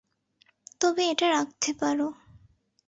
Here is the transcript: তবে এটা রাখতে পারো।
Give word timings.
তবে 0.81 1.03
এটা 1.11 1.27
রাখতে 1.29 1.69
পারো। 1.73 2.07